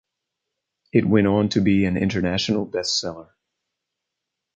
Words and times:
It 0.91 1.07
went 1.07 1.27
on 1.27 1.49
to 1.49 1.61
be 1.61 1.85
an 1.85 1.95
international 1.95 2.65
bestseller. 2.65 3.29